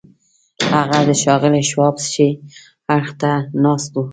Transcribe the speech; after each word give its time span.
هغه 0.73 0.99
د 1.07 1.09
ښاغلي 1.21 1.63
شواب 1.69 1.95
ښي 2.11 2.29
اړخ 2.95 3.09
ته 3.21 3.31
ناست 3.63 3.91
و 3.95 4.05